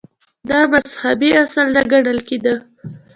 [0.49, 2.53] •دا مذهبي اصل نه ګڼل کېده.